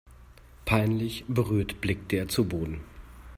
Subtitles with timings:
[0.65, 2.81] Peinlich berührt blickte er zu Boden.